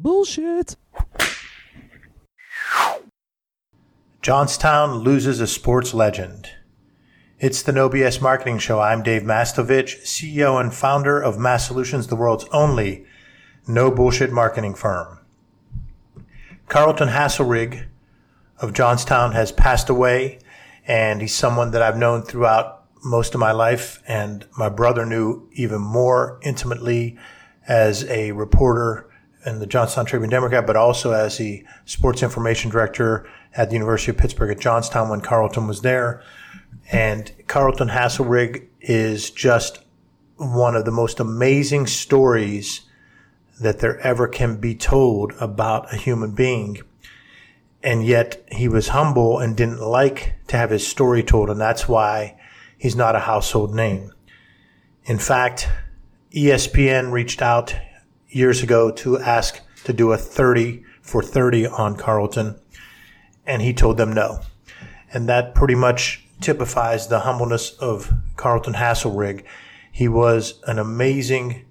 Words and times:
Bullshit. 0.00 0.76
Johnstown 4.22 4.98
loses 4.98 5.40
a 5.40 5.46
sports 5.48 5.92
legend. 5.92 6.50
It's 7.40 7.62
the 7.62 7.72
No 7.72 7.90
BS 7.90 8.22
Marketing 8.22 8.60
Show. 8.60 8.78
I'm 8.78 9.02
Dave 9.02 9.22
Mastovich, 9.22 10.04
CEO 10.04 10.60
and 10.60 10.72
founder 10.72 11.20
of 11.20 11.36
Mass 11.36 11.66
Solutions, 11.66 12.06
the 12.06 12.14
world's 12.14 12.44
only 12.52 13.06
no 13.66 13.90
bullshit 13.90 14.30
marketing 14.30 14.76
firm. 14.76 15.18
Carlton 16.68 17.08
Haselrig 17.08 17.86
of 18.58 18.72
Johnstown 18.72 19.32
has 19.32 19.50
passed 19.50 19.88
away, 19.88 20.38
and 20.86 21.20
he's 21.20 21.34
someone 21.34 21.72
that 21.72 21.82
I've 21.82 21.98
known 21.98 22.22
throughout 22.22 22.84
most 23.02 23.34
of 23.34 23.40
my 23.40 23.50
life, 23.50 24.00
and 24.06 24.46
my 24.56 24.68
brother 24.68 25.04
knew 25.04 25.48
even 25.54 25.80
more 25.80 26.38
intimately 26.44 27.18
as 27.66 28.04
a 28.04 28.30
reporter 28.30 29.08
in 29.48 29.58
the 29.58 29.66
Johnstown 29.66 30.04
Tribune 30.04 30.30
Democrat, 30.30 30.66
but 30.66 30.76
also 30.76 31.12
as 31.12 31.38
the 31.38 31.64
sports 31.84 32.22
information 32.22 32.70
director 32.70 33.28
at 33.54 33.70
the 33.70 33.74
University 33.74 34.10
of 34.10 34.18
Pittsburgh 34.18 34.50
at 34.50 34.60
Johnstown 34.60 35.08
when 35.08 35.20
Carlton 35.20 35.66
was 35.66 35.80
there. 35.80 36.22
And 36.92 37.32
Carlton 37.46 37.88
Haselrig 37.88 38.66
is 38.80 39.30
just 39.30 39.80
one 40.36 40.76
of 40.76 40.84
the 40.84 40.92
most 40.92 41.18
amazing 41.18 41.86
stories 41.86 42.82
that 43.60 43.80
there 43.80 43.98
ever 44.00 44.28
can 44.28 44.56
be 44.56 44.74
told 44.74 45.32
about 45.40 45.92
a 45.92 45.96
human 45.96 46.32
being. 46.32 46.78
And 47.82 48.06
yet 48.06 48.44
he 48.52 48.68
was 48.68 48.88
humble 48.88 49.38
and 49.38 49.56
didn't 49.56 49.80
like 49.80 50.34
to 50.48 50.56
have 50.56 50.70
his 50.70 50.86
story 50.86 51.22
told. 51.22 51.50
And 51.50 51.60
that's 51.60 51.88
why 51.88 52.38
he's 52.76 52.96
not 52.96 53.16
a 53.16 53.20
household 53.20 53.74
name. 53.74 54.12
In 55.04 55.18
fact, 55.18 55.68
ESPN 56.32 57.10
reached 57.10 57.40
out 57.40 57.74
years 58.28 58.62
ago 58.62 58.90
to 58.90 59.18
ask 59.18 59.60
to 59.84 59.92
do 59.92 60.12
a 60.12 60.16
30 60.16 60.84
for 61.00 61.22
30 61.22 61.66
on 61.66 61.96
Carlton. 61.96 62.58
And 63.46 63.62
he 63.62 63.72
told 63.72 63.96
them 63.96 64.12
no. 64.12 64.40
And 65.12 65.28
that 65.28 65.54
pretty 65.54 65.74
much 65.74 66.24
typifies 66.40 67.08
the 67.08 67.20
humbleness 67.20 67.70
of 67.78 68.12
Carlton 68.36 68.74
Haselrig. 68.74 69.44
He 69.90 70.08
was 70.08 70.60
an 70.66 70.78
amazing 70.78 71.64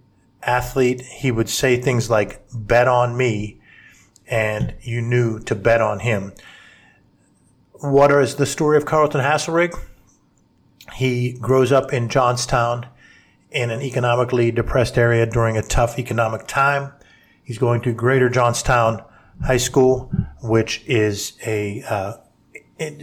athlete, 0.44 1.02
he 1.02 1.31
would 1.31 1.49
say 1.49 1.80
things 1.80 2.09
like, 2.09 2.41
bet 2.53 2.88
on 2.88 3.16
me, 3.16 3.59
and 4.27 4.75
you 4.81 5.02
knew 5.02 5.39
to 5.39 5.55
bet 5.55 5.81
on 5.81 5.99
him. 5.99 6.33
What 7.73 8.11
is 8.11 8.36
the 8.36 8.45
story 8.45 8.77
of 8.77 8.86
Carlton 8.86 9.21
Haselrig? 9.21 9.77
He 10.94 11.33
grows 11.33 11.71
up 11.71 11.94
in 11.94 12.09
Johnstown 12.09 12.88
in 13.52 13.70
an 13.70 13.81
economically 13.81 14.52
depressed 14.52 14.98
area 14.98 15.26
during 15.26 15.58
a 15.58 15.62
tough 15.62 15.98
economic 15.98 16.48
time. 16.48 16.92
He's 17.44 17.58
going 17.58 17.81
to 17.81 17.94
Greater 17.94 18.30
Johnstown 18.30 19.04
High 19.45 19.58
School, 19.58 20.12
which 20.42 20.84
is 20.86 21.38
a 21.45 21.81
uh, 21.84 22.14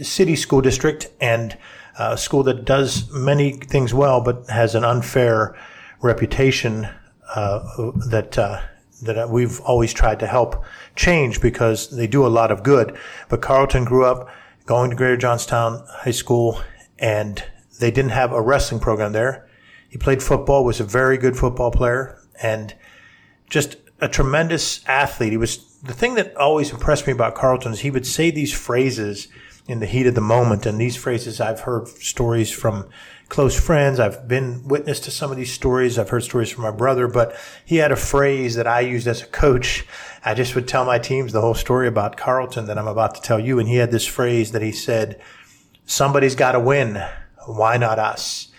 city 0.01 0.35
school 0.35 0.61
district 0.61 1.09
and 1.19 1.57
a 1.97 2.17
school 2.17 2.43
that 2.43 2.65
does 2.65 3.09
many 3.11 3.53
things 3.53 3.93
well, 3.93 4.21
but 4.21 4.49
has 4.49 4.75
an 4.75 4.83
unfair 4.83 5.55
reputation 6.01 6.87
uh, 7.33 7.91
that 8.09 8.37
uh, 8.37 8.61
that 9.01 9.29
we've 9.29 9.59
always 9.61 9.93
tried 9.93 10.19
to 10.19 10.27
help 10.27 10.63
change 10.95 11.41
because 11.41 11.89
they 11.89 12.07
do 12.07 12.25
a 12.25 12.29
lot 12.29 12.51
of 12.51 12.63
good. 12.63 12.97
But 13.29 13.41
Carlton 13.41 13.85
grew 13.85 14.05
up 14.05 14.29
going 14.65 14.89
to 14.89 14.95
Greater 14.95 15.17
Johnstown 15.17 15.85
High 15.89 16.11
School, 16.11 16.61
and 16.97 17.43
they 17.79 17.91
didn't 17.91 18.11
have 18.11 18.31
a 18.31 18.41
wrestling 18.41 18.79
program 18.79 19.11
there. 19.11 19.44
He 19.95 19.99
played 19.99 20.21
football, 20.21 20.65
was 20.65 20.81
a 20.81 20.83
very 20.83 21.17
good 21.17 21.37
football 21.37 21.71
player, 21.71 22.19
and 22.43 22.75
just 23.49 23.77
a 24.01 24.09
tremendous 24.09 24.83
athlete. 24.89 25.31
He 25.31 25.37
was 25.37 25.79
the 25.83 25.93
thing 25.93 26.15
that 26.15 26.35
always 26.35 26.69
impressed 26.69 27.07
me 27.07 27.13
about 27.13 27.33
Carlton 27.33 27.71
is 27.71 27.79
he 27.79 27.91
would 27.91 28.05
say 28.05 28.29
these 28.29 28.53
phrases 28.53 29.29
in 29.69 29.79
the 29.79 29.85
heat 29.85 30.05
of 30.05 30.13
the 30.13 30.19
moment, 30.19 30.65
and 30.65 30.77
these 30.77 30.97
phrases 30.97 31.39
I've 31.39 31.61
heard 31.61 31.87
stories 31.87 32.51
from 32.51 32.89
close 33.29 33.57
friends. 33.57 33.97
I've 33.97 34.27
been 34.27 34.67
witness 34.67 34.99
to 34.99 35.11
some 35.11 35.31
of 35.31 35.37
these 35.37 35.53
stories. 35.53 35.97
I've 35.97 36.09
heard 36.09 36.25
stories 36.25 36.49
from 36.49 36.63
my 36.63 36.71
brother, 36.71 37.07
but 37.07 37.33
he 37.63 37.77
had 37.77 37.93
a 37.93 37.95
phrase 37.95 38.55
that 38.55 38.67
I 38.67 38.81
used 38.81 39.07
as 39.07 39.21
a 39.21 39.27
coach. 39.27 39.85
I 40.25 40.33
just 40.33 40.55
would 40.55 40.67
tell 40.67 40.83
my 40.83 40.99
teams 40.99 41.31
the 41.31 41.39
whole 41.39 41.53
story 41.53 41.87
about 41.87 42.17
Carlton 42.17 42.65
that 42.65 42.77
I'm 42.77 42.89
about 42.89 43.15
to 43.15 43.21
tell 43.21 43.39
you. 43.39 43.59
And 43.59 43.69
he 43.69 43.77
had 43.77 43.91
this 43.91 44.05
phrase 44.05 44.51
that 44.51 44.61
he 44.61 44.73
said, 44.73 45.21
somebody's 45.85 46.35
got 46.35 46.51
to 46.51 46.59
win. 46.59 47.01
Why 47.45 47.77
not 47.77 47.97
us? 47.97 48.51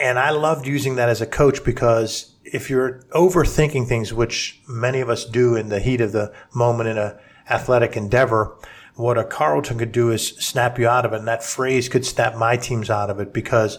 And 0.00 0.18
I 0.18 0.30
loved 0.30 0.66
using 0.66 0.96
that 0.96 1.08
as 1.08 1.20
a 1.20 1.26
coach 1.26 1.62
because 1.62 2.34
if 2.42 2.70
you're 2.70 3.02
overthinking 3.10 3.86
things, 3.86 4.12
which 4.14 4.60
many 4.66 5.00
of 5.00 5.10
us 5.10 5.24
do 5.24 5.54
in 5.54 5.68
the 5.68 5.78
heat 5.78 6.00
of 6.00 6.12
the 6.12 6.32
moment 6.54 6.88
in 6.88 6.98
a 6.98 7.18
athletic 7.50 7.96
endeavor, 7.96 8.56
what 8.94 9.18
a 9.18 9.24
Carlton 9.24 9.78
could 9.78 9.92
do 9.92 10.10
is 10.10 10.28
snap 10.28 10.78
you 10.78 10.88
out 10.88 11.04
of 11.04 11.12
it. 11.12 11.18
And 11.18 11.28
that 11.28 11.44
phrase 11.44 11.88
could 11.88 12.06
snap 12.06 12.36
my 12.36 12.56
teams 12.56 12.88
out 12.88 13.10
of 13.10 13.20
it 13.20 13.32
because 13.32 13.78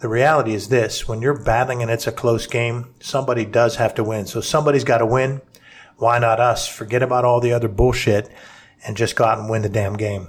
the 0.00 0.08
reality 0.08 0.54
is 0.54 0.68
this 0.68 1.06
when 1.06 1.20
you're 1.20 1.38
battling 1.38 1.82
and 1.82 1.90
it's 1.90 2.06
a 2.06 2.12
close 2.12 2.46
game, 2.46 2.94
somebody 3.00 3.44
does 3.44 3.76
have 3.76 3.94
to 3.96 4.04
win. 4.04 4.26
So 4.26 4.40
somebody's 4.40 4.84
got 4.84 4.98
to 4.98 5.06
win. 5.06 5.42
Why 5.96 6.18
not 6.18 6.40
us? 6.40 6.66
Forget 6.68 7.02
about 7.02 7.24
all 7.24 7.40
the 7.40 7.52
other 7.52 7.68
bullshit 7.68 8.30
and 8.86 8.96
just 8.96 9.16
go 9.16 9.24
out 9.24 9.38
and 9.38 9.50
win 9.50 9.62
the 9.62 9.68
damn 9.68 9.96
game. 9.96 10.28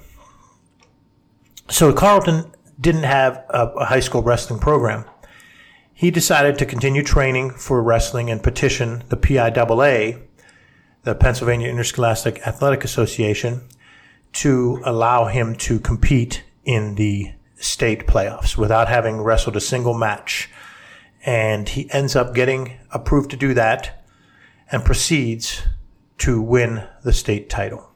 So 1.70 1.94
Carlton 1.94 2.52
didn't 2.82 3.04
have 3.04 3.46
a, 3.50 3.86
high 3.86 4.00
school 4.00 4.24
wrestling 4.24 4.60
program. 4.60 5.06
He 6.00 6.12
decided 6.12 6.58
to 6.58 6.66
continue 6.66 7.04
training 7.04 7.50
for 7.50 7.84
wrestling 7.84 8.30
and 8.30 8.42
petition 8.42 9.04
the 9.10 9.18
PIAA, 9.18 10.22
the 11.04 11.14
Pennsylvania 11.14 11.68
Interscholastic 11.68 12.40
Athletic 12.48 12.86
Association, 12.86 13.68
to 14.32 14.82
allow 14.86 15.26
him 15.26 15.56
to 15.56 15.78
compete 15.78 16.46
in 16.64 16.96
the 16.96 17.34
state 17.58 18.08
playoffs 18.08 18.56
without 18.56 18.88
having 18.88 19.20
wrestled 19.20 19.58
a 19.58 19.60
single 19.60 19.94
match. 19.94 20.50
And 21.26 21.68
he 21.68 21.92
ends 21.92 22.16
up 22.16 22.34
getting 22.34 22.80
approved 22.92 23.30
to 23.32 23.36
do 23.36 23.54
that 23.56 24.02
and 24.72 24.86
proceeds 24.86 25.64
to 26.20 26.42
win 26.42 26.88
the 27.04 27.12
state 27.12 27.50
title. 27.50 27.92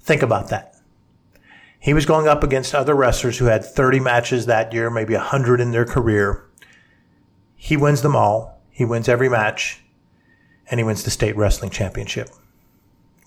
Think 0.00 0.22
about 0.22 0.48
that. 0.48 0.69
He 1.80 1.94
was 1.94 2.04
going 2.04 2.28
up 2.28 2.44
against 2.44 2.74
other 2.74 2.94
wrestlers 2.94 3.38
who 3.38 3.46
had 3.46 3.64
30 3.64 4.00
matches 4.00 4.46
that 4.46 4.72
year, 4.72 4.90
maybe 4.90 5.14
100 5.14 5.60
in 5.60 5.70
their 5.70 5.86
career. 5.86 6.44
He 7.56 7.76
wins 7.76 8.02
them 8.02 8.14
all. 8.14 8.62
He 8.70 8.84
wins 8.84 9.08
every 9.08 9.28
match 9.28 9.82
and 10.70 10.78
he 10.78 10.84
wins 10.84 11.02
the 11.02 11.10
state 11.10 11.36
wrestling 11.36 11.70
championship 11.70 12.28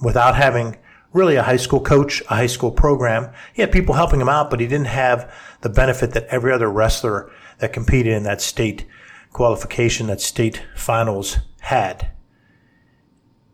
without 0.02 0.36
having 0.36 0.78
really 1.14 1.36
a 1.36 1.44
high 1.44 1.58
school 1.58 1.80
coach, 1.80 2.22
a 2.30 2.36
high 2.36 2.48
school 2.48 2.72
program. 2.72 3.32
He 3.54 3.62
had 3.62 3.72
people 3.72 3.96
helping 3.96 4.22
him 4.22 4.30
out, 4.30 4.50
but 4.50 4.60
he 4.60 4.68
didn't 4.68 4.88
have 4.88 5.34
the 5.62 5.70
benefit 5.70 6.12
that 6.12 6.26
every 6.28 6.52
other 6.52 6.70
wrestler 6.70 7.32
that 7.60 7.74
competed 7.74 8.14
in 8.14 8.24
that 8.24 8.42
state 8.42 8.86
qualification, 9.32 10.08
that 10.08 10.22
state 10.22 10.64
finals 10.76 11.38
had. 11.62 12.12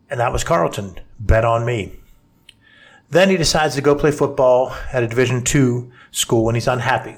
And 0.09 0.19
that 0.19 0.33
was 0.33 0.43
Carlton. 0.43 0.99
Bet 1.19 1.45
on 1.45 1.65
me. 1.65 1.99
Then 3.11 3.29
he 3.29 3.37
decides 3.37 3.75
to 3.75 3.81
go 3.81 3.95
play 3.95 4.11
football 4.11 4.75
at 4.93 5.03
a 5.03 5.07
Division 5.07 5.43
two 5.43 5.91
school 6.11 6.45
when 6.45 6.55
he's 6.55 6.67
unhappy. 6.67 7.15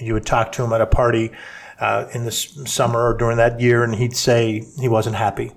You 0.00 0.14
would 0.14 0.26
talk 0.26 0.52
to 0.52 0.64
him 0.64 0.72
at 0.72 0.80
a 0.80 0.86
party 0.86 1.32
uh, 1.80 2.06
in 2.14 2.24
the 2.24 2.32
summer 2.32 3.10
or 3.10 3.14
during 3.14 3.36
that 3.36 3.60
year, 3.60 3.84
and 3.84 3.94
he'd 3.94 4.16
say 4.16 4.64
he 4.80 4.88
wasn't 4.88 5.16
happy 5.16 5.52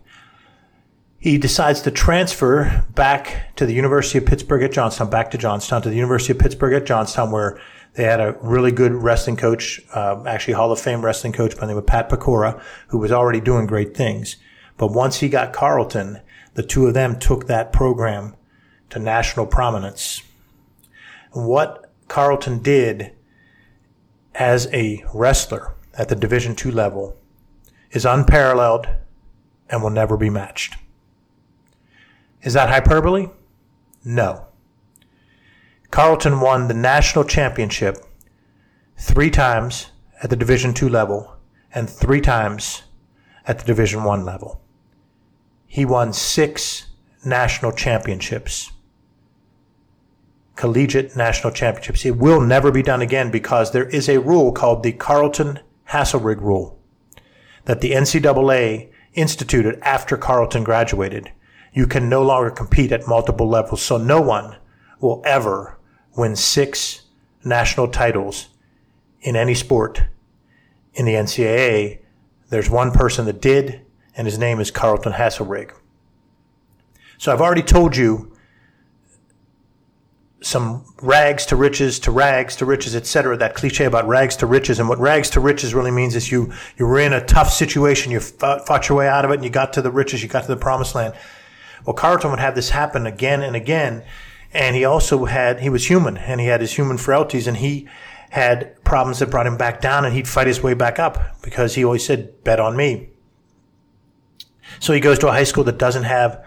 he 1.19 1.37
decides 1.37 1.81
to 1.81 1.91
transfer 1.91 2.85
back 2.95 3.55
to 3.57 3.65
the 3.65 3.73
University 3.73 4.17
of 4.17 4.25
Pittsburgh 4.25 4.63
at 4.63 4.71
Johnstown, 4.71 5.09
back 5.09 5.31
to 5.31 5.37
Johnstown, 5.37 5.81
to 5.81 5.89
the 5.89 5.95
University 5.95 6.31
of 6.31 6.39
Pittsburgh 6.39 6.73
at 6.73 6.85
Johnstown, 6.85 7.31
where 7.31 7.59
they 7.95 8.03
had 8.03 8.21
a 8.21 8.37
really 8.41 8.71
good 8.71 8.93
wrestling 8.93 9.35
coach, 9.35 9.81
uh, 9.93 10.23
actually 10.25 10.53
Hall 10.53 10.71
of 10.71 10.79
Fame 10.79 11.03
wrestling 11.03 11.33
coach 11.33 11.55
by 11.55 11.61
the 11.61 11.67
name 11.67 11.77
of 11.77 11.85
Pat 11.85 12.09
Pecora, 12.09 12.61
who 12.87 12.97
was 12.97 13.11
already 13.11 13.41
doing 13.41 13.65
great 13.65 13.95
things. 13.95 14.37
But 14.77 14.93
once 14.93 15.19
he 15.19 15.27
got 15.27 15.51
Carlton, 15.51 16.21
the 16.53 16.63
two 16.63 16.87
of 16.87 16.93
them 16.93 17.19
took 17.19 17.47
that 17.47 17.73
program 17.73 18.35
to 18.89 18.99
national 18.99 19.45
prominence. 19.45 20.23
What 21.31 21.91
Carlton 22.07 22.61
did 22.61 23.13
as 24.35 24.67
a 24.73 25.03
wrestler 25.13 25.75
at 25.97 26.09
the 26.09 26.15
Division 26.15 26.55
two 26.55 26.71
level 26.71 27.17
is 27.91 28.05
unparalleled 28.05 28.87
and 29.69 29.83
will 29.83 29.89
never 29.89 30.17
be 30.17 30.29
matched. 30.29 30.75
Is 32.41 32.53
that 32.53 32.69
hyperbole? 32.69 33.27
No. 34.03 34.45
Carlton 35.91 36.39
won 36.39 36.67
the 36.67 36.73
national 36.73 37.25
championship 37.25 37.97
three 38.97 39.29
times 39.29 39.91
at 40.23 40.29
the 40.29 40.35
Division 40.35 40.73
two 40.73 40.89
level 40.89 41.35
and 41.73 41.89
three 41.89 42.21
times 42.21 42.83
at 43.45 43.59
the 43.59 43.65
Division 43.65 44.03
one 44.03 44.25
level. 44.25 44.61
He 45.67 45.85
won 45.85 46.13
six 46.13 46.87
national 47.25 47.71
championships, 47.73 48.71
collegiate 50.59 51.15
national 51.15 51.53
championships. 51.53 52.05
It 52.05 52.17
will 52.17 52.41
never 52.41 52.69
be 52.69 52.83
done 52.83 53.01
again 53.01 53.31
because 53.31 53.71
there 53.71 53.87
is 53.87 54.09
a 54.09 54.19
rule 54.19 54.51
called 54.51 54.83
the 54.83 54.91
Carlton 54.91 55.59
Haselrig 55.87 56.41
rule 56.41 56.77
that 57.63 57.79
the 57.79 57.91
NCAA 57.91 58.89
instituted 59.13 59.79
after 59.81 60.17
Carlton 60.17 60.65
graduated. 60.65 61.31
You 61.71 61.87
can 61.87 62.09
no 62.09 62.21
longer 62.23 62.51
compete 62.51 62.91
at 62.91 63.07
multiple 63.07 63.47
levels. 63.47 63.81
So 63.81 63.95
no 63.95 64.19
one 64.19 64.57
will 64.99 65.21
ever 65.25 65.79
win 66.17 66.35
six 66.35 67.03
national 67.45 67.87
titles 67.87 68.49
in 69.21 69.37
any 69.37 69.55
sport 69.55 70.03
in 70.93 71.05
the 71.05 71.13
NCAA. 71.13 71.99
There's 72.49 72.69
one 72.69 72.91
person 72.91 73.25
that 73.27 73.41
did, 73.41 73.85
and 74.13 74.27
his 74.27 74.37
name 74.37 74.59
is 74.59 74.71
Carlton 74.71 75.13
Haselrig. 75.13 75.71
So 77.17 77.31
I've 77.31 77.41
already 77.41 77.63
told 77.63 77.95
you 77.95 78.35
some 80.41 80.85
rags 81.01 81.45
to 81.47 81.55
riches 81.55 81.99
to 81.99 82.11
rags 82.11 82.55
to 82.57 82.65
riches, 82.65 82.95
etc. 82.95 83.35
That 83.37 83.55
cliche 83.55 83.85
about 83.85 84.07
rags 84.07 84.35
to 84.37 84.45
riches, 84.45 84.79
and 84.79 84.87
what 84.87 84.99
rags 84.99 85.29
to 85.31 85.39
riches 85.39 85.73
really 85.73 85.91
means 85.91 86.15
is 86.15 86.31
you 86.31 86.53
you 86.77 86.87
were 86.87 86.99
in 86.99 87.13
a 87.13 87.25
tough 87.25 87.51
situation, 87.51 88.11
you 88.11 88.19
fought, 88.19 88.65
fought 88.65 88.87
your 88.87 88.97
way 88.97 89.07
out 89.07 89.25
of 89.25 89.31
it, 89.31 89.35
and 89.35 89.43
you 89.43 89.49
got 89.49 89.73
to 89.73 89.81
the 89.81 89.91
riches, 89.91 90.23
you 90.23 90.29
got 90.29 90.43
to 90.43 90.47
the 90.47 90.57
promised 90.57 90.95
land. 90.95 91.13
Well, 91.85 91.93
Carlton 91.93 92.29
would 92.31 92.39
have 92.39 92.55
this 92.55 92.69
happen 92.69 93.05
again 93.05 93.41
and 93.41 93.55
again, 93.55 94.03
and 94.53 94.75
he 94.75 94.85
also 94.85 95.25
had 95.25 95.59
he 95.59 95.69
was 95.69 95.89
human, 95.89 96.17
and 96.17 96.39
he 96.39 96.47
had 96.47 96.61
his 96.61 96.73
human 96.73 96.97
frailties, 96.97 97.47
and 97.47 97.57
he 97.57 97.87
had 98.29 98.81
problems 98.83 99.19
that 99.19 99.31
brought 99.31 99.47
him 99.47 99.57
back 99.57 99.81
down, 99.81 100.05
and 100.05 100.13
he'd 100.13 100.27
fight 100.27 100.47
his 100.47 100.63
way 100.63 100.73
back 100.73 100.99
up 100.99 101.41
because 101.41 101.75
he 101.75 101.83
always 101.83 102.05
said, 102.05 102.43
"Bet 102.43 102.59
on 102.59 102.77
me." 102.77 103.09
So 104.79 104.93
he 104.93 104.99
goes 104.99 105.19
to 105.19 105.27
a 105.27 105.31
high 105.31 105.43
school 105.43 105.63
that 105.65 105.77
doesn't 105.77 106.03
have 106.03 106.45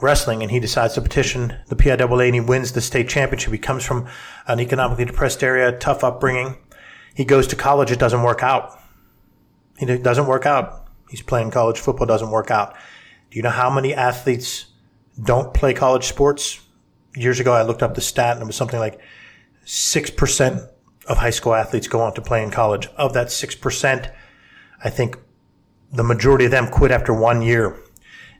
wrestling 0.00 0.42
and 0.42 0.50
he 0.50 0.60
decides 0.60 0.94
to 0.94 1.00
petition 1.00 1.56
the 1.68 1.76
PIAA 1.76 2.26
and 2.26 2.34
he 2.34 2.40
wins 2.40 2.72
the 2.72 2.80
state 2.80 3.08
championship. 3.08 3.52
He 3.52 3.58
comes 3.58 3.84
from 3.84 4.08
an 4.46 4.60
economically 4.60 5.04
depressed 5.04 5.42
area, 5.42 5.72
tough 5.72 6.04
upbringing. 6.04 6.56
He 7.14 7.24
goes 7.24 7.46
to 7.48 7.56
college. 7.56 7.90
It 7.90 7.98
doesn't 7.98 8.22
work 8.22 8.42
out. 8.42 8.78
He 9.78 9.86
doesn't 9.86 10.26
work 10.26 10.46
out. 10.46 10.88
He's 11.08 11.22
playing 11.22 11.50
college 11.50 11.78
football. 11.78 12.06
Doesn't 12.06 12.30
work 12.30 12.50
out. 12.50 12.74
Do 13.30 13.36
you 13.36 13.42
know 13.42 13.50
how 13.50 13.70
many 13.70 13.94
athletes 13.94 14.66
don't 15.22 15.52
play 15.52 15.74
college 15.74 16.04
sports? 16.04 16.60
Years 17.14 17.40
ago, 17.40 17.52
I 17.52 17.62
looked 17.62 17.82
up 17.82 17.94
the 17.94 18.00
stat 18.00 18.36
and 18.36 18.42
it 18.42 18.46
was 18.46 18.56
something 18.56 18.78
like 18.78 19.00
6% 19.66 20.68
of 21.08 21.16
high 21.16 21.30
school 21.30 21.54
athletes 21.54 21.88
go 21.88 22.00
on 22.00 22.14
to 22.14 22.22
play 22.22 22.42
in 22.42 22.50
college. 22.50 22.86
Of 22.96 23.14
that 23.14 23.28
6%, 23.28 24.12
I 24.82 24.90
think 24.90 25.18
the 25.92 26.04
majority 26.04 26.44
of 26.44 26.52
them 26.52 26.68
quit 26.68 26.92
after 26.92 27.12
one 27.12 27.42
year 27.42 27.76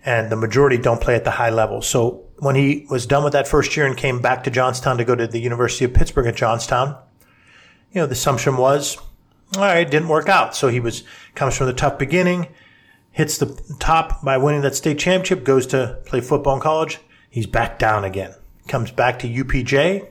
and 0.04 0.30
the 0.30 0.36
majority 0.36 0.78
don't 0.78 1.00
play 1.00 1.14
at 1.14 1.24
the 1.24 1.32
high 1.32 1.50
level. 1.50 1.82
So 1.82 2.24
when 2.38 2.56
he 2.56 2.86
was 2.90 3.06
done 3.06 3.22
with 3.22 3.32
that 3.34 3.46
first 3.46 3.76
year 3.76 3.86
and 3.86 3.96
came 3.96 4.20
back 4.20 4.44
to 4.44 4.50
Johnstown 4.50 4.98
to 4.98 5.04
go 5.04 5.14
to 5.14 5.26
the 5.26 5.40
University 5.40 5.84
of 5.84 5.94
Pittsburgh 5.94 6.26
at 6.26 6.36
Johnstown, 6.36 6.96
you 7.92 8.00
know, 8.00 8.06
the 8.06 8.12
assumption 8.12 8.56
was, 8.56 8.96
all 9.56 9.62
right, 9.62 9.86
it 9.86 9.90
didn't 9.90 10.08
work 10.08 10.28
out. 10.28 10.54
So 10.54 10.68
he 10.68 10.80
was, 10.80 11.02
comes 11.34 11.56
from 11.56 11.66
the 11.66 11.72
tough 11.72 11.98
beginning, 11.98 12.48
hits 13.10 13.38
the 13.38 13.60
top 13.78 14.24
by 14.24 14.38
winning 14.38 14.62
that 14.62 14.74
state 14.74 14.98
championship, 14.98 15.44
goes 15.44 15.66
to 15.68 15.98
play 16.06 16.20
football 16.20 16.54
in 16.54 16.60
college. 16.60 16.98
He's 17.28 17.46
back 17.46 17.78
down 17.78 18.04
again. 18.04 18.34
Comes 18.68 18.90
back 18.90 19.18
to 19.20 19.28
UPJ, 19.28 20.08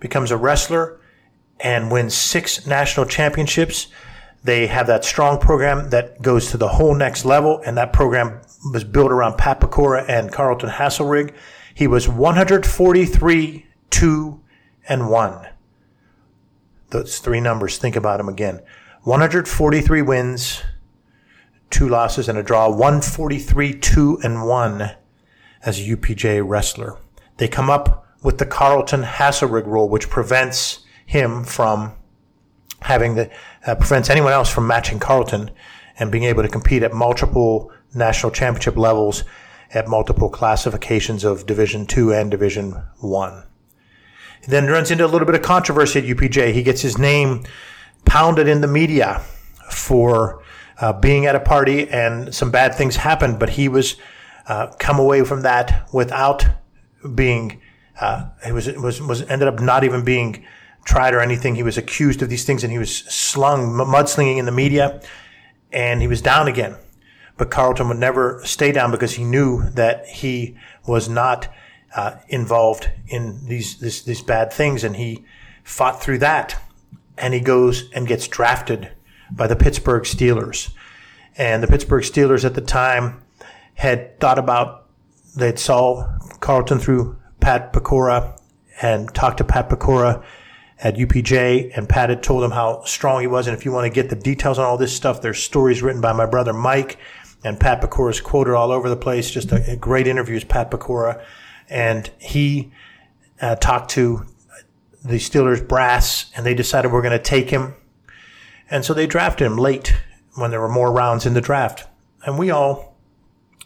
becomes 0.00 0.30
a 0.30 0.36
wrestler, 0.36 1.00
and 1.60 1.92
wins 1.92 2.14
six 2.14 2.66
national 2.66 3.06
championships. 3.06 3.86
They 4.44 4.66
have 4.66 4.88
that 4.88 5.04
strong 5.04 5.38
program 5.38 5.90
that 5.90 6.20
goes 6.20 6.50
to 6.50 6.56
the 6.56 6.68
whole 6.68 6.94
next 6.94 7.24
level, 7.24 7.62
and 7.64 7.76
that 7.76 7.92
program 7.92 8.40
was 8.72 8.82
built 8.82 9.12
around 9.12 9.38
Pat 9.38 9.60
Pecora 9.60 10.04
and 10.08 10.32
Carlton 10.32 10.70
Haselrig. 10.70 11.34
He 11.74 11.86
was 11.86 12.08
143, 12.08 13.66
2, 13.90 14.40
and 14.88 15.10
1. 15.10 15.48
Those 16.90 17.18
three 17.20 17.40
numbers, 17.40 17.78
think 17.78 17.96
about 17.96 18.18
them 18.18 18.28
again. 18.28 18.60
143 19.04 20.02
wins, 20.02 20.62
two 21.70 21.88
losses, 21.88 22.28
and 22.28 22.36
a 22.36 22.42
draw. 22.42 22.68
143, 22.68 23.74
2, 23.74 24.20
and 24.22 24.46
1 24.46 24.90
as 25.64 25.78
a 25.78 25.96
UPJ 25.96 26.42
wrestler. 26.44 26.98
They 27.36 27.48
come 27.48 27.70
up 27.70 28.06
with 28.22 28.38
the 28.38 28.46
Carlton 28.46 29.02
Haselrig 29.02 29.66
rule, 29.66 29.88
which 29.88 30.10
prevents 30.10 30.80
him 31.06 31.44
from 31.44 31.94
having 32.84 33.14
the, 33.14 33.30
uh, 33.66 33.74
prevents 33.74 34.10
anyone 34.10 34.32
else 34.32 34.50
from 34.50 34.66
matching 34.66 34.98
Carlton 34.98 35.50
and 35.98 36.10
being 36.10 36.24
able 36.24 36.42
to 36.42 36.48
compete 36.48 36.82
at 36.82 36.92
multiple 36.92 37.70
national 37.94 38.32
championship 38.32 38.76
levels 38.76 39.24
at 39.74 39.88
multiple 39.88 40.28
classifications 40.28 41.24
of 41.24 41.46
Division 41.46 41.86
Two 41.86 42.12
and 42.12 42.30
Division 42.30 42.72
One. 43.00 43.44
He 44.42 44.50
then 44.50 44.66
runs 44.66 44.90
into 44.90 45.04
a 45.04 45.08
little 45.08 45.26
bit 45.26 45.34
of 45.34 45.42
controversy 45.42 46.00
at 46.00 46.04
UPJ. 46.04 46.52
He 46.52 46.62
gets 46.62 46.82
his 46.82 46.98
name 46.98 47.44
pounded 48.04 48.48
in 48.48 48.60
the 48.60 48.66
media 48.66 49.22
for 49.70 50.42
uh, 50.80 50.92
being 50.92 51.26
at 51.26 51.36
a 51.36 51.40
party 51.40 51.88
and 51.88 52.34
some 52.34 52.50
bad 52.50 52.74
things 52.74 52.96
happened, 52.96 53.38
but 53.38 53.50
he 53.50 53.68
was 53.68 53.96
uh, 54.48 54.66
come 54.78 54.98
away 54.98 55.22
from 55.24 55.42
that 55.42 55.88
without 55.92 56.44
being. 57.14 57.60
Uh, 58.00 58.28
he 58.44 58.52
was 58.52 58.66
was 58.72 59.00
was 59.00 59.22
ended 59.22 59.46
up 59.46 59.60
not 59.60 59.84
even 59.84 60.02
being 60.02 60.44
tried 60.84 61.14
or 61.14 61.20
anything. 61.20 61.54
He 61.54 61.62
was 61.62 61.78
accused 61.78 62.22
of 62.22 62.28
these 62.28 62.44
things 62.44 62.64
and 62.64 62.72
he 62.72 62.78
was 62.78 62.94
slung 62.94 63.72
mudslinging 63.72 64.38
in 64.38 64.46
the 64.46 64.52
media, 64.52 65.00
and 65.72 66.00
he 66.00 66.08
was 66.08 66.22
down 66.22 66.48
again. 66.48 66.76
But 67.36 67.50
Carlton 67.50 67.88
would 67.88 67.98
never 67.98 68.40
stay 68.44 68.72
down 68.72 68.90
because 68.90 69.14
he 69.14 69.24
knew 69.24 69.68
that 69.70 70.06
he 70.06 70.56
was 70.86 71.08
not 71.08 71.48
uh, 71.94 72.16
involved 72.28 72.90
in 73.08 73.46
these 73.46 73.78
these 73.78 74.22
bad 74.22 74.52
things, 74.52 74.84
and 74.84 74.96
he 74.96 75.24
fought 75.64 76.02
through 76.02 76.18
that. 76.18 76.60
And 77.18 77.34
he 77.34 77.40
goes 77.40 77.90
and 77.92 78.08
gets 78.08 78.26
drafted 78.26 78.90
by 79.30 79.46
the 79.46 79.56
Pittsburgh 79.56 80.04
Steelers. 80.04 80.72
And 81.36 81.62
the 81.62 81.66
Pittsburgh 81.66 82.02
Steelers 82.02 82.44
at 82.44 82.54
the 82.54 82.60
time 82.60 83.22
had 83.74 84.18
thought 84.18 84.38
about 84.38 84.86
they'd 85.36 85.58
saw 85.58 86.18
Carlton 86.40 86.78
through 86.78 87.16
Pat 87.40 87.72
Pecora 87.72 88.38
and 88.80 89.12
talked 89.14 89.38
to 89.38 89.44
Pat 89.44 89.68
Pecora 89.68 90.24
at 90.82 90.96
UPJ, 90.96 91.76
and 91.76 91.88
Pat 91.88 92.10
had 92.10 92.22
told 92.22 92.42
him 92.42 92.50
how 92.50 92.82
strong 92.84 93.20
he 93.20 93.26
was. 93.26 93.46
And 93.46 93.56
if 93.56 93.64
you 93.64 93.70
want 93.70 93.84
to 93.84 93.90
get 93.90 94.10
the 94.10 94.16
details 94.16 94.58
on 94.58 94.64
all 94.64 94.76
this 94.76 94.94
stuff, 94.94 95.22
there's 95.22 95.40
stories 95.40 95.80
written 95.80 96.00
by 96.00 96.12
my 96.12 96.26
brother 96.26 96.52
Mike 96.52 96.98
and 97.44 97.58
Pat 97.58 97.80
Pecora's 97.80 98.20
quoted 98.20 98.54
all 98.54 98.72
over 98.72 98.88
the 98.88 98.96
place. 98.96 99.30
Just 99.30 99.52
a, 99.52 99.72
a 99.72 99.76
great 99.76 100.06
interviews, 100.06 100.44
Pat 100.44 100.70
Pecora. 100.70 101.24
And 101.68 102.10
he 102.18 102.72
uh, 103.40 103.56
talked 103.56 103.90
to 103.92 104.26
the 105.04 105.16
Steelers 105.16 105.66
brass 105.66 106.30
and 106.36 106.44
they 106.44 106.54
decided 106.54 106.92
we're 106.92 107.02
going 107.02 107.12
to 107.12 107.18
take 107.18 107.50
him. 107.50 107.74
And 108.70 108.84
so 108.84 108.94
they 108.94 109.06
drafted 109.06 109.46
him 109.46 109.56
late 109.56 109.94
when 110.34 110.50
there 110.50 110.60
were 110.60 110.68
more 110.68 110.92
rounds 110.92 111.26
in 111.26 111.34
the 111.34 111.40
draft. 111.40 111.86
And 112.24 112.38
we 112.38 112.50
all, 112.50 112.96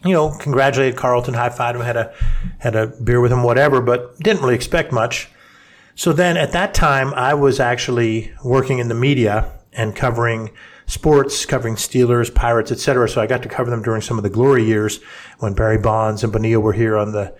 you 0.03 0.13
know, 0.13 0.35
congratulated 0.37 0.97
Carlton, 0.97 1.33
high 1.33 1.49
fived 1.49 1.75
him, 1.75 1.81
had 1.81 1.97
a, 1.97 2.13
had 2.59 2.75
a 2.75 2.87
beer 2.87 3.21
with 3.21 3.31
him, 3.31 3.43
whatever, 3.43 3.81
but 3.81 4.17
didn't 4.19 4.41
really 4.41 4.55
expect 4.55 4.91
much. 4.91 5.29
So 5.97 6.13
then 6.13 6.37
at 6.37 6.51
that 6.51 6.75
time, 6.75 7.11
I 7.15 7.33
was 7.33 7.59
actually 7.59 8.31
working 8.43 8.77
in 8.77 8.87
the 8.87 8.93
media 8.93 9.51
and 9.73 9.95
covering 9.95 10.51
sports, 10.85 11.43
covering 11.43 11.73
Steelers, 11.73 12.33
Pirates, 12.33 12.71
etc. 12.71 13.09
So 13.09 13.19
I 13.19 13.25
got 13.25 13.41
to 13.41 13.49
cover 13.49 13.71
them 13.71 13.81
during 13.81 14.01
some 14.01 14.15
of 14.17 14.23
the 14.23 14.29
glory 14.29 14.63
years 14.63 14.99
when 15.39 15.55
Barry 15.55 15.79
Bonds 15.79 16.23
and 16.23 16.31
Bonilla 16.31 16.59
were 16.59 16.73
here 16.73 16.97
on 16.97 17.13
the 17.13 17.35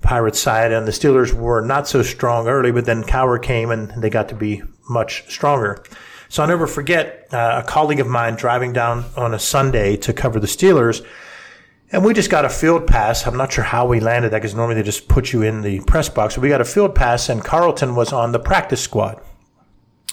Pirates 0.00 0.40
side, 0.40 0.72
and 0.72 0.88
the 0.88 0.92
Steelers 0.92 1.34
were 1.34 1.60
not 1.60 1.86
so 1.86 2.02
strong 2.02 2.48
early, 2.48 2.72
but 2.72 2.86
then 2.86 3.04
Cowher 3.04 3.40
came 3.40 3.70
and 3.70 3.90
they 4.02 4.08
got 4.08 4.30
to 4.30 4.34
be 4.34 4.62
much 4.88 5.30
stronger. 5.30 5.84
So 6.30 6.42
I'll 6.42 6.48
never 6.48 6.66
forget 6.66 7.28
uh, 7.34 7.60
a 7.62 7.68
colleague 7.68 8.00
of 8.00 8.06
mine 8.06 8.34
driving 8.34 8.72
down 8.72 9.04
on 9.14 9.34
a 9.34 9.38
Sunday 9.38 9.98
to 9.98 10.14
cover 10.14 10.40
the 10.40 10.46
Steelers. 10.46 11.04
And 11.92 12.04
we 12.04 12.14
just 12.14 12.30
got 12.30 12.44
a 12.44 12.48
field 12.48 12.86
pass. 12.86 13.26
I'm 13.26 13.36
not 13.36 13.52
sure 13.52 13.64
how 13.64 13.86
we 13.86 13.98
landed 13.98 14.30
that 14.30 14.38
because 14.38 14.54
normally 14.54 14.76
they 14.76 14.84
just 14.84 15.08
put 15.08 15.32
you 15.32 15.42
in 15.42 15.62
the 15.62 15.80
press 15.80 16.08
box. 16.08 16.38
We 16.38 16.48
got 16.48 16.60
a 16.60 16.64
field 16.64 16.94
pass 16.94 17.28
and 17.28 17.44
Carlton 17.44 17.96
was 17.96 18.12
on 18.12 18.32
the 18.32 18.38
practice 18.38 18.80
squad. 18.80 19.20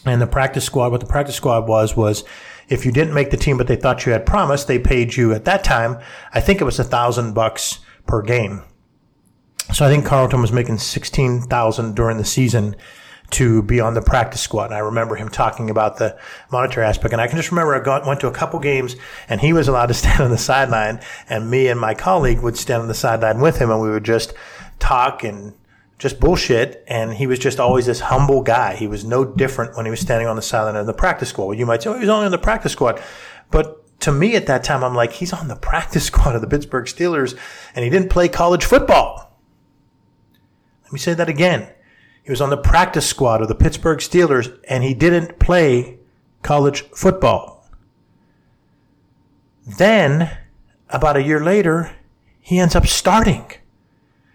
And 0.06 0.22
the 0.22 0.28
practice 0.28 0.66
squad, 0.66 0.92
what 0.92 1.02
the 1.02 1.08
practice 1.08 1.36
squad 1.36 1.68
was, 1.68 1.96
was 1.96 2.24
if 2.68 2.86
you 2.86 2.92
didn't 2.92 3.14
make 3.14 3.30
the 3.30 3.38
team, 3.38 3.58
but 3.58 3.68
they 3.68 3.76
thought 3.76 4.06
you 4.06 4.12
had 4.12 4.26
promise, 4.26 4.64
they 4.64 4.80
paid 4.80 5.16
you 5.16 5.34
at 5.34 5.46
that 5.46 5.64
time, 5.64 6.00
I 6.34 6.42
think 6.42 6.62
it 6.62 6.66
was 6.66 6.80
a 6.80 6.84
thousand 6.84 7.34
bucks 7.34 7.80
per 8.08 8.22
game. 8.22 8.64
So 9.74 9.86
I 9.86 9.90
think 9.90 10.06
Carlton 10.06 10.42
was 10.42 10.52
making 10.52 10.78
16,000 10.78 11.96
during 11.96 12.18
the 12.18 12.26
season 12.26 12.76
to 13.30 13.62
be 13.62 13.80
on 13.80 13.94
the 13.94 14.02
practice 14.02 14.42
squad. 14.42 14.66
And 14.66 14.76
I 14.76 14.80
remember 14.80 15.16
him 15.16 15.30
talking 15.30 15.70
about 15.70 15.98
the 15.98 16.18
monetary 16.52 16.86
aspect. 16.86 17.12
And 17.12 17.22
I 17.22 17.28
can 17.28 17.38
just 17.38 17.52
remember 17.52 17.76
I 17.76 17.80
got, 17.80 18.06
went 18.06 18.20
to 18.22 18.28
a 18.28 18.32
couple 18.32 18.60
games 18.60 18.96
and 19.28 19.42
he 19.42 19.54
was 19.54 19.68
allowed 19.68 19.88
to 19.88 19.94
stand 19.94 20.22
on 20.22 20.32
the 20.32 20.38
sideline 20.38 21.02
and 21.30 21.50
me 21.50 21.68
and 21.68 21.80
my 21.80 21.94
colleague 21.94 22.42
would 22.42 22.58
stand 22.58 22.82
on 22.82 22.88
the 22.88 22.94
sideline 22.94 23.42
with 23.42 23.58
him 23.58 23.70
and 23.70 23.82
we 23.82 23.90
would 23.90 24.06
just 24.06 24.34
talk 24.80 25.24
and 25.24 25.54
just 26.00 26.20
bullshit. 26.20 26.84
And 26.88 27.14
he 27.14 27.28
was 27.28 27.40
just 27.40 27.60
always 27.60 27.86
this 27.86 28.00
humble 28.00 28.42
guy. 28.42 28.76
He 28.76 28.88
was 28.88 29.04
no 29.04 29.26
different 29.26 29.76
when 29.76 29.86
he 29.86 29.90
was 29.90 30.00
standing 30.00 30.28
on 30.28 30.36
the 30.36 30.42
sideline 30.42 30.76
of 30.76 30.86
the 30.86 30.94
practice 30.94 31.30
squad. 31.30 31.52
You 31.52 31.66
might 31.66 31.84
say, 31.84 31.90
oh, 31.90 31.94
he 31.96 32.02
was 32.02 32.10
only 32.10 32.26
on 32.26 32.32
the 32.32 32.38
practice 32.38 32.72
squad. 32.72 33.02
But 33.52 34.00
to 34.02 34.12
me 34.12 34.36
at 34.36 34.46
that 34.48 34.64
time, 34.64 34.84
I'm 34.84 34.96
like, 34.96 35.12
he's 35.12 35.34
on 35.34 35.50
the 35.50 35.56
practice 35.58 36.06
squad 36.06 36.36
of 36.36 36.42
the 36.42 36.48
Pittsburgh 36.48 36.86
Steelers 36.86 37.38
and 37.76 37.84
he 37.84 37.92
didn't 37.92 38.10
play 38.10 38.30
college 38.30 38.64
football. 38.64 39.38
Let 40.86 40.94
me 40.94 41.00
say 41.00 41.14
that 41.16 41.28
again. 41.28 41.68
He 42.28 42.32
was 42.32 42.42
on 42.42 42.50
the 42.50 42.58
practice 42.58 43.08
squad 43.08 43.42
of 43.42 43.48
the 43.48 43.56
Pittsburgh 43.56 44.00
Steelers 44.00 44.60
and 44.68 44.84
he 44.84 44.94
didn't 44.94 45.40
play 45.40 45.98
college 46.44 46.82
football. 46.90 47.66
Then 49.66 50.38
about 50.90 51.16
a 51.16 51.24
year 51.24 51.42
later, 51.42 51.96
he 52.42 52.60
ends 52.60 52.76
up 52.76 52.86
starting. 52.86 53.46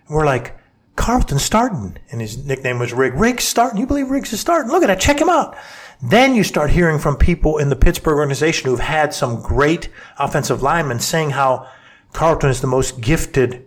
We're 0.08 0.24
like, 0.24 0.56
Carlton 0.96 1.38
starting. 1.38 1.98
And 2.10 2.22
his 2.22 2.42
nickname 2.46 2.78
was 2.78 2.94
Rig. 2.94 3.12
Rig's 3.12 3.44
starting. 3.44 3.78
You 3.78 3.86
believe 3.86 4.08
Rig's 4.08 4.32
is 4.32 4.40
starting? 4.40 4.72
Look 4.72 4.82
at 4.82 4.86
that. 4.86 4.98
Check 4.98 5.20
him 5.20 5.28
out. 5.28 5.54
Then 6.02 6.34
you 6.34 6.44
start 6.44 6.70
hearing 6.70 6.98
from 6.98 7.16
people 7.16 7.58
in 7.58 7.68
the 7.68 7.76
Pittsburgh 7.76 8.16
organization 8.16 8.70
who've 8.70 8.80
had 8.80 9.12
some 9.12 9.42
great 9.42 9.90
offensive 10.18 10.62
linemen 10.62 10.98
saying 10.98 11.30
how 11.30 11.68
Carlton 12.14 12.48
is 12.48 12.62
the 12.62 12.66
most 12.66 13.02
gifted 13.02 13.66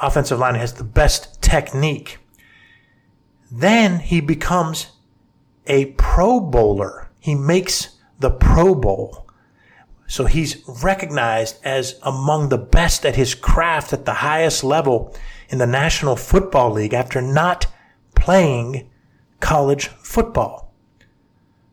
offensive 0.00 0.38
lineman, 0.38 0.62
has 0.62 0.72
the 0.72 0.82
best 0.82 1.42
technique. 1.42 2.19
Then 3.50 4.00
he 4.00 4.20
becomes 4.20 4.92
a 5.66 5.86
Pro 5.92 6.40
Bowler. 6.40 7.10
He 7.18 7.34
makes 7.34 7.96
the 8.18 8.30
Pro 8.30 8.74
Bowl. 8.74 9.26
So 10.06 10.24
he's 10.24 10.62
recognized 10.82 11.58
as 11.64 11.98
among 12.02 12.48
the 12.48 12.58
best 12.58 13.06
at 13.06 13.16
his 13.16 13.34
craft 13.34 13.92
at 13.92 14.04
the 14.04 14.14
highest 14.14 14.64
level 14.64 15.14
in 15.48 15.58
the 15.58 15.66
National 15.66 16.16
Football 16.16 16.72
League 16.72 16.94
after 16.94 17.20
not 17.20 17.66
playing 18.14 18.90
college 19.40 19.88
football. 19.88 20.72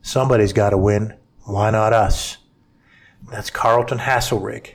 Somebody's 0.02 0.54
got 0.54 0.70
to 0.70 0.78
win. 0.78 1.16
Why 1.44 1.70
not 1.70 1.94
us? 1.94 2.38
That's 3.32 3.50
Carlton 3.50 4.00
Haselrig. 4.00 4.74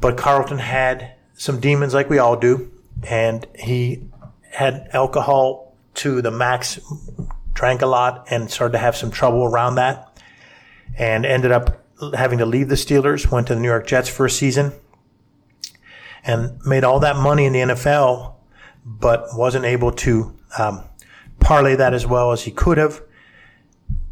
But 0.00 0.16
Carlton 0.16 0.58
had 0.58 1.14
some 1.34 1.60
demons 1.60 1.92
like 1.92 2.08
we 2.08 2.18
all 2.18 2.36
do, 2.36 2.70
and 3.02 3.46
he 3.54 4.08
had 4.50 4.88
alcohol 4.92 5.67
to 5.98 6.22
the 6.22 6.30
max, 6.30 6.78
drank 7.54 7.82
a 7.82 7.86
lot, 7.86 8.26
and 8.30 8.50
started 8.50 8.72
to 8.72 8.78
have 8.78 8.96
some 8.96 9.10
trouble 9.10 9.44
around 9.44 9.76
that, 9.76 10.20
and 10.96 11.26
ended 11.26 11.52
up 11.52 11.84
having 12.14 12.38
to 12.38 12.46
leave 12.46 12.68
the 12.68 12.74
Steelers, 12.74 13.30
went 13.30 13.46
to 13.48 13.54
the 13.54 13.60
New 13.60 13.68
York 13.68 13.86
Jets 13.86 14.08
for 14.08 14.26
a 14.26 14.30
season, 14.30 14.72
and 16.24 16.58
made 16.64 16.84
all 16.84 17.00
that 17.00 17.16
money 17.16 17.44
in 17.44 17.52
the 17.52 17.60
NFL, 17.60 18.34
but 18.84 19.26
wasn't 19.34 19.64
able 19.64 19.92
to 19.92 20.34
um, 20.58 20.84
parlay 21.40 21.76
that 21.76 21.94
as 21.94 22.06
well 22.06 22.32
as 22.32 22.42
he 22.42 22.50
could 22.50 22.78
have. 22.78 23.02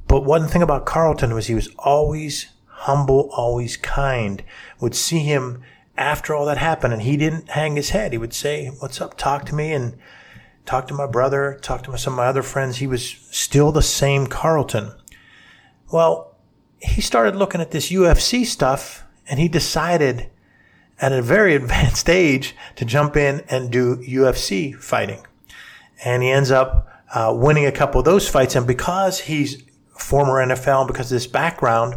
But 0.09 0.25
one 0.25 0.47
thing 0.47 0.63
about 0.63 0.87
Carlton 0.87 1.35
was 1.35 1.47
he 1.47 1.55
was 1.55 1.69
always 1.79 2.49
humble, 2.67 3.29
always 3.33 3.77
kind. 3.77 4.43
Would 4.81 4.95
see 4.95 5.21
him 5.21 5.63
after 5.97 6.35
all 6.35 6.47
that 6.47 6.59
happened 6.59 6.93
and 6.93 7.03
he 7.03 7.17
didn't 7.17 7.51
hang 7.51 7.77
his 7.77 7.91
head. 7.91 8.13
He 8.13 8.19
would 8.19 8.35
say, 8.35 8.69
what's 8.79 9.01
up? 9.01 9.17
Talk 9.17 9.47
to 9.47 9.55
me 9.55 9.73
and 9.73 9.97
talk 10.67 10.89
to 10.89 10.95
my 10.95 11.07
brother, 11.07 11.59
talk 11.63 11.85
to 11.85 11.97
some 11.97 12.15
of 12.15 12.17
my 12.19 12.27
other 12.27 12.43
friends. 12.43 12.77
He 12.77 12.87
was 12.87 13.17
still 13.31 13.73
the 13.73 13.83
same 13.83 14.27
Carlton. 14.27 14.93
Well, 15.91 16.37
he 16.79 17.01
started 17.01 17.37
looking 17.37 17.61
at 17.61 17.71
this 17.71 17.91
UFC 17.91 18.45
stuff 18.45 19.05
and 19.29 19.41
he 19.41 19.49
decided 19.49 20.31
at 21.01 21.13
a 21.13 21.23
very 21.23 21.55
advanced 21.57 22.11
age 22.11 22.55
to 22.75 22.85
jump 22.85 23.17
in 23.17 23.43
and 23.49 23.71
do 23.71 23.97
UFC 23.97 24.75
fighting. 24.75 25.25
And 26.05 26.23
he 26.23 26.31
ends 26.31 26.51
up 26.51 26.89
uh, 27.15 27.33
winning 27.35 27.65
a 27.65 27.73
couple 27.73 27.99
of 28.01 28.05
those 28.05 28.29
fights. 28.29 28.57
And 28.57 28.67
because 28.67 29.21
he's 29.21 29.63
former 29.97 30.45
NFL 30.45 30.81
and 30.81 30.89
because 30.89 31.11
of 31.11 31.17
this 31.17 31.27
background, 31.27 31.95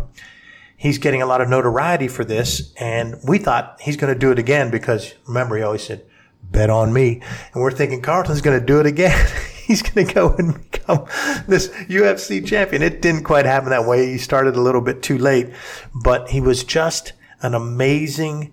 he's 0.78 0.98
getting 0.98 1.22
a 1.22 1.26
lot 1.26 1.42
of 1.42 1.50
notoriety 1.50 2.08
for 2.08 2.24
this. 2.24 2.74
And 2.78 3.18
we 3.24 3.40
thought 3.40 3.82
he's 3.82 3.98
going 3.98 4.14
to 4.14 4.20
do 4.20 4.32
it 4.32 4.40
again 4.40 4.70
because 4.70 5.14
remember, 5.28 5.58
he 5.58 5.64
always 5.64 5.84
said, 5.84 6.06
bet 6.52 6.70
on 6.70 6.94
me. 6.94 7.22
And 7.54 7.62
we're 7.62 7.72
thinking 7.72 8.02
Carlton's 8.02 8.42
going 8.42 8.60
to 8.60 8.66
do 8.66 8.80
it 8.80 8.86
again. 8.86 9.28
he's 9.66 9.82
going 9.84 10.08
to 10.08 10.14
go 10.14 10.34
and 10.34 10.72
become 10.72 11.06
this 11.48 11.70
UFC 11.88 12.46
champion. 12.46 12.82
It 12.82 13.02
didn't 13.02 13.24
quite 13.24 13.46
happen 13.46 13.70
that 13.70 13.86
way. 13.86 14.08
He 14.08 14.18
started 14.18 14.56
a 14.56 14.62
little 14.62 14.82
bit 14.82 15.04
too 15.04 15.18
late, 15.18 15.52
but 15.94 16.30
he 16.30 16.42
was 16.42 16.64
just 16.64 17.14
an 17.42 17.54
amazing 17.54 18.52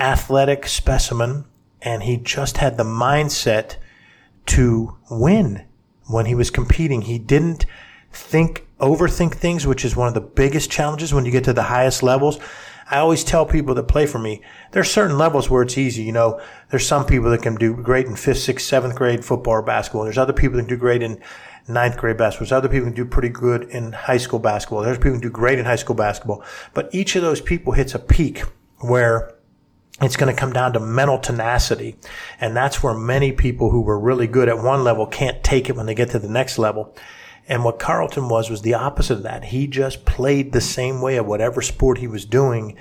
athletic 0.00 0.66
specimen. 0.66 1.44
And 1.82 2.02
he 2.02 2.16
just 2.16 2.56
had 2.56 2.76
the 2.76 2.84
mindset 2.84 3.76
to 4.46 4.96
win 5.10 5.64
when 6.06 6.26
he 6.26 6.34
was 6.34 6.50
competing. 6.50 7.02
He 7.02 7.18
didn't 7.18 7.66
think 8.10 8.66
overthink 8.80 9.34
things, 9.34 9.66
which 9.66 9.84
is 9.84 9.94
one 9.94 10.08
of 10.08 10.14
the 10.14 10.20
biggest 10.20 10.70
challenges 10.70 11.12
when 11.12 11.24
you 11.24 11.30
get 11.30 11.44
to 11.44 11.52
the 11.52 11.64
highest 11.64 12.02
levels. 12.02 12.40
I 12.90 12.98
always 12.98 13.22
tell 13.22 13.44
people 13.44 13.74
that 13.74 13.84
play 13.84 14.06
for 14.06 14.18
me, 14.18 14.42
there's 14.72 14.90
certain 14.90 15.18
levels 15.18 15.50
where 15.50 15.62
it's 15.62 15.76
easy. 15.76 16.02
You 16.04 16.12
know, 16.12 16.40
there's 16.70 16.86
some 16.86 17.04
people 17.04 17.30
that 17.30 17.42
can 17.42 17.54
do 17.56 17.74
great 17.74 18.06
in 18.06 18.16
fifth, 18.16 18.38
sixth, 18.38 18.66
seventh 18.66 18.94
grade 18.94 19.24
football 19.24 19.54
or 19.54 19.62
basketball. 19.62 20.04
There's 20.04 20.18
other 20.18 20.32
people 20.32 20.56
that 20.56 20.62
can 20.62 20.70
do 20.70 20.80
great 20.80 21.02
in 21.02 21.20
ninth 21.68 21.98
grade 21.98 22.16
basketball. 22.16 22.46
There's 22.46 22.52
other 22.52 22.68
people 22.68 22.86
can 22.86 22.94
do 22.94 23.04
pretty 23.04 23.28
good 23.28 23.64
in 23.64 23.92
high 23.92 24.16
school 24.16 24.38
basketball. 24.38 24.82
There's 24.82 24.96
people 24.96 25.12
can 25.12 25.20
do 25.20 25.30
great 25.30 25.58
in 25.58 25.66
high 25.66 25.76
school 25.76 25.96
basketball. 25.96 26.42
But 26.72 26.88
each 26.94 27.14
of 27.14 27.22
those 27.22 27.42
people 27.42 27.74
hits 27.74 27.94
a 27.94 27.98
peak 27.98 28.42
where 28.78 29.34
it's 30.00 30.16
going 30.16 30.34
to 30.34 30.40
come 30.40 30.52
down 30.52 30.72
to 30.72 30.80
mental 30.80 31.18
tenacity. 31.18 31.96
And 32.40 32.56
that's 32.56 32.82
where 32.82 32.94
many 32.94 33.32
people 33.32 33.70
who 33.70 33.82
were 33.82 33.98
really 33.98 34.26
good 34.26 34.48
at 34.48 34.58
one 34.58 34.84
level 34.84 35.06
can't 35.06 35.42
take 35.42 35.68
it 35.68 35.76
when 35.76 35.86
they 35.86 35.94
get 35.94 36.10
to 36.10 36.18
the 36.18 36.28
next 36.28 36.58
level. 36.58 36.94
And 37.48 37.64
what 37.64 37.78
Carlton 37.78 38.28
was 38.28 38.50
was 38.50 38.60
the 38.60 38.74
opposite 38.74 39.14
of 39.14 39.22
that. 39.22 39.46
He 39.46 39.66
just 39.66 40.04
played 40.04 40.52
the 40.52 40.60
same 40.60 41.00
way 41.00 41.16
of 41.16 41.26
whatever 41.26 41.62
sport 41.62 41.96
he 41.96 42.06
was 42.06 42.26
doing, 42.26 42.76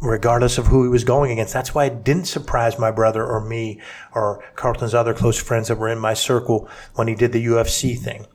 regardless 0.00 0.56
of 0.56 0.68
who 0.68 0.82
he 0.82 0.88
was 0.88 1.04
going 1.04 1.30
against. 1.30 1.52
That's 1.52 1.74
why 1.74 1.84
it 1.84 2.02
didn't 2.02 2.24
surprise 2.24 2.78
my 2.78 2.90
brother 2.90 3.24
or 3.24 3.44
me 3.44 3.78
or 4.14 4.42
Carlton's 4.56 4.94
other 4.94 5.12
close 5.12 5.38
friends 5.38 5.68
that 5.68 5.76
were 5.76 5.90
in 5.90 5.98
my 5.98 6.14
circle 6.14 6.66
when 6.94 7.08
he 7.08 7.14
did 7.14 7.32
the 7.32 7.44
UFC 7.44 7.96
thing. 7.98 8.26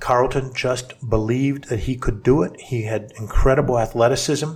Carlton 0.00 0.52
just 0.52 1.08
believed 1.08 1.68
that 1.68 1.80
he 1.80 1.96
could 1.96 2.22
do 2.22 2.42
it. 2.42 2.60
He 2.60 2.82
had 2.82 3.12
incredible 3.16 3.78
athleticism, 3.78 4.50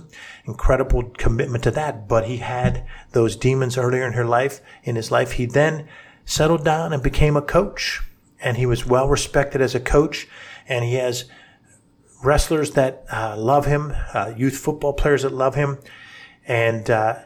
incredible 0.45 1.03
commitment 1.17 1.63
to 1.63 1.71
that, 1.71 2.07
but 2.07 2.25
he 2.25 2.37
had 2.37 2.85
those 3.13 3.37
demons 3.37 3.77
earlier 3.77 4.05
in 4.05 4.13
her 4.13 4.25
life, 4.25 4.59
in 4.83 4.97
his 4.97 5.09
life. 5.11 5.33
He 5.33 5.45
then 5.45 5.87
settled 6.25 6.63
down 6.63 6.93
and 6.93 7.01
became 7.01 7.35
a 7.35 7.41
coach 7.41 8.03
and 8.41 8.57
he 8.57 8.65
was 8.65 8.85
well 8.85 9.07
respected 9.07 9.61
as 9.61 9.75
a 9.75 9.79
coach, 9.79 10.27
and 10.67 10.83
he 10.83 10.95
has 10.95 11.25
wrestlers 12.23 12.71
that 12.71 13.05
uh, 13.11 13.35
love 13.37 13.65
him, 13.65 13.93
uh, 14.13 14.33
youth 14.35 14.57
football 14.57 14.93
players 14.93 15.23
that 15.23 15.33
love 15.33 15.55
him, 15.55 15.79
and 16.47 16.89
uh, 16.89 17.19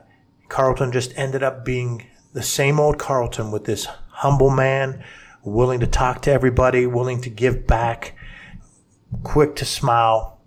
Carlton 0.49 0.91
just 0.91 1.17
ended 1.17 1.43
up 1.43 1.65
being 1.65 2.05
the 2.33 2.43
same 2.43 2.79
old 2.79 2.99
Carlton 2.99 3.51
with 3.51 3.65
this 3.65 3.87
humble 4.09 4.49
man, 4.49 5.03
willing 5.43 5.79
to 5.79 5.87
talk 5.87 6.21
to 6.23 6.31
everybody, 6.31 6.85
willing 6.85 7.21
to 7.21 7.29
give 7.29 7.65
back, 7.65 8.15
quick 9.23 9.55
to 9.55 9.65
smile, 9.65 10.39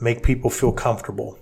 make 0.00 0.22
people 0.22 0.50
feel 0.50 0.72
comfortable. 0.72 1.38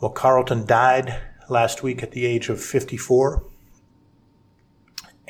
Well, 0.00 0.10
Carlton 0.10 0.66
died 0.66 1.20
last 1.48 1.82
week 1.82 2.02
at 2.02 2.12
the 2.12 2.26
age 2.26 2.48
of 2.48 2.62
54, 2.62 3.44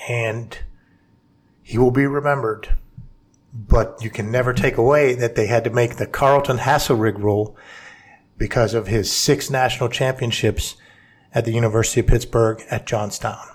and 0.08 0.58
he 1.62 1.78
will 1.78 1.90
be 1.90 2.06
remembered 2.06 2.76
but 3.52 3.98
you 4.02 4.10
can 4.10 4.30
never 4.30 4.52
take 4.52 4.76
away 4.76 5.14
that 5.14 5.34
they 5.34 5.46
had 5.46 5.64
to 5.64 5.70
make 5.70 5.96
the 5.96 6.06
Carlton 6.06 6.58
Haselrig 6.58 7.18
rule 7.18 7.56
because 8.38 8.74
of 8.74 8.86
his 8.86 9.12
six 9.12 9.50
national 9.50 9.88
championships 9.88 10.76
at 11.34 11.44
the 11.44 11.52
University 11.52 12.00
of 12.00 12.06
Pittsburgh 12.06 12.62
at 12.70 12.86
Johnstown. 12.86 13.46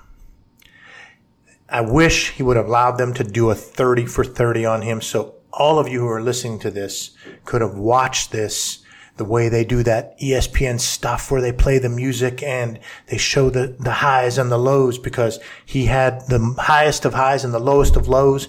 I 1.69 1.81
wish 1.81 2.31
he 2.31 2.43
would 2.43 2.57
have 2.57 2.67
allowed 2.67 2.97
them 2.97 3.13
to 3.15 3.23
do 3.23 3.49
a 3.49 3.55
30 3.55 4.05
for 4.05 4.23
30 4.23 4.65
on 4.65 4.81
him 4.83 5.01
so 5.01 5.35
all 5.51 5.79
of 5.79 5.87
you 5.87 6.01
who 6.01 6.07
are 6.07 6.21
listening 6.21 6.59
to 6.59 6.71
this 6.71 7.11
could 7.43 7.61
have 7.61 7.75
watched 7.75 8.31
this 8.31 8.83
the 9.17 9.25
way 9.25 9.49
they 9.49 9.65
do 9.65 9.81
that 9.83 10.17
ESPN 10.19 10.79
stuff 10.79 11.31
where 11.31 11.41
they 11.41 11.51
play 11.51 11.79
the 11.79 11.89
music 11.89 12.43
and 12.43 12.79
they 13.07 13.17
show 13.17 13.49
the, 13.49 13.75
the 13.79 13.91
highs 13.91 14.37
and 14.37 14.51
the 14.51 14.57
lows 14.57 14.99
because 14.99 15.39
he 15.65 15.85
had 15.85 16.21
the 16.27 16.55
highest 16.59 17.03
of 17.03 17.15
highs 17.15 17.43
and 17.43 17.53
the 17.53 17.59
lowest 17.59 17.95
of 17.95 18.07
lows 18.07 18.47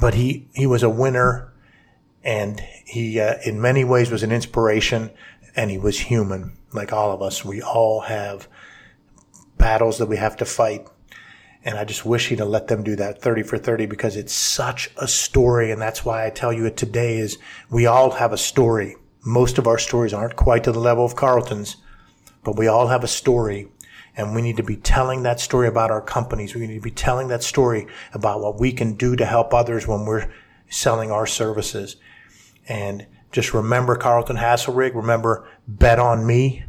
but 0.00 0.14
he, 0.14 0.48
he 0.54 0.66
was 0.66 0.82
a 0.82 0.90
winner 0.90 1.52
and 2.24 2.60
he, 2.84 3.20
uh, 3.20 3.34
in 3.44 3.60
many 3.60 3.84
ways 3.84 4.10
was 4.10 4.22
an 4.22 4.32
inspiration 4.32 5.10
and 5.54 5.70
he 5.70 5.78
was 5.78 5.98
human 5.98 6.56
like 6.72 6.92
all 6.92 7.12
of 7.12 7.22
us. 7.22 7.44
We 7.44 7.62
all 7.62 8.00
have 8.00 8.48
battles 9.58 9.98
that 9.98 10.06
we 10.06 10.16
have 10.16 10.36
to 10.38 10.44
fight. 10.44 10.86
And 11.62 11.76
I 11.76 11.84
just 11.84 12.06
wish 12.06 12.28
he'd 12.28 12.38
have 12.38 12.48
let 12.48 12.68
them 12.68 12.82
do 12.82 12.96
that 12.96 13.20
30 13.20 13.42
for 13.42 13.58
30 13.58 13.86
because 13.86 14.16
it's 14.16 14.32
such 14.32 14.90
a 14.96 15.06
story. 15.06 15.70
And 15.70 15.80
that's 15.80 16.04
why 16.04 16.26
I 16.26 16.30
tell 16.30 16.52
you 16.52 16.64
it 16.64 16.76
today 16.76 17.18
is 17.18 17.38
we 17.68 17.86
all 17.86 18.12
have 18.12 18.32
a 18.32 18.38
story. 18.38 18.96
Most 19.24 19.58
of 19.58 19.66
our 19.66 19.78
stories 19.78 20.14
aren't 20.14 20.36
quite 20.36 20.64
to 20.64 20.72
the 20.72 20.80
level 20.80 21.04
of 21.04 21.16
Carlton's, 21.16 21.76
but 22.42 22.56
we 22.56 22.66
all 22.66 22.88
have 22.88 23.04
a 23.04 23.08
story 23.08 23.68
and 24.20 24.34
we 24.34 24.42
need 24.42 24.58
to 24.58 24.62
be 24.62 24.76
telling 24.76 25.22
that 25.22 25.40
story 25.40 25.66
about 25.66 25.90
our 25.90 26.02
companies. 26.02 26.54
We 26.54 26.66
need 26.66 26.74
to 26.74 26.80
be 26.80 26.90
telling 26.90 27.28
that 27.28 27.42
story 27.42 27.86
about 28.12 28.40
what 28.40 28.60
we 28.60 28.70
can 28.70 28.94
do 28.94 29.16
to 29.16 29.24
help 29.24 29.54
others 29.54 29.88
when 29.88 30.04
we're 30.04 30.30
selling 30.68 31.10
our 31.10 31.26
services. 31.26 31.96
And 32.68 33.06
just 33.32 33.54
remember 33.54 33.96
Carlton 33.96 34.36
Haselrig. 34.36 34.94
Remember, 34.94 35.48
bet 35.66 35.98
on 35.98 36.26
me. 36.26 36.64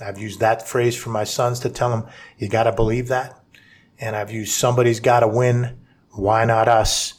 I've 0.00 0.18
used 0.18 0.40
that 0.40 0.68
phrase 0.68 0.94
for 0.94 1.08
my 1.08 1.24
sons 1.24 1.60
to 1.60 1.70
tell 1.70 1.88
them, 1.88 2.06
you 2.36 2.46
got 2.46 2.64
to 2.64 2.72
believe 2.72 3.08
that. 3.08 3.42
And 3.98 4.14
I've 4.14 4.30
used 4.30 4.52
somebody's 4.52 5.00
got 5.00 5.20
to 5.20 5.28
win. 5.28 5.78
Why 6.10 6.44
not 6.44 6.68
us 6.68 7.14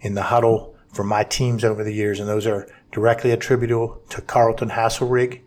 in 0.00 0.14
the 0.14 0.22
huddle 0.22 0.76
for 0.94 1.04
my 1.04 1.24
teams 1.24 1.62
over 1.62 1.84
the 1.84 1.92
years? 1.92 2.20
And 2.20 2.28
those 2.28 2.46
are 2.46 2.66
directly 2.90 3.32
attributable 3.32 4.00
to 4.08 4.22
Carlton 4.22 4.70
Haselrig. 4.70 5.42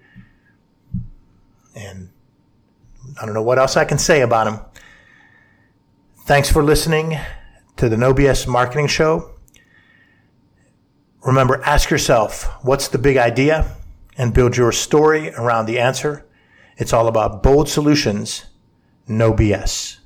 And 1.75 2.11
I 3.19 3.25
don't 3.25 3.33
know 3.33 3.41
what 3.43 3.59
else 3.59 3.77
I 3.77 3.85
can 3.85 3.97
say 3.97 4.21
about 4.21 4.47
him. 4.47 4.59
Thanks 6.25 6.51
for 6.51 6.63
listening 6.63 7.17
to 7.77 7.89
the 7.89 7.97
No 7.97 8.13
BS 8.13 8.47
Marketing 8.47 8.87
Show. 8.87 9.31
Remember, 11.23 11.61
ask 11.63 11.89
yourself, 11.89 12.43
what's 12.63 12.87
the 12.87 12.97
big 12.97 13.17
idea? 13.17 13.75
And 14.17 14.33
build 14.33 14.57
your 14.57 14.71
story 14.71 15.33
around 15.33 15.65
the 15.67 15.79
answer. 15.79 16.25
It's 16.77 16.93
all 16.93 17.07
about 17.07 17.43
bold 17.43 17.69
solutions, 17.69 18.45
no 19.07 19.33
BS. 19.33 19.96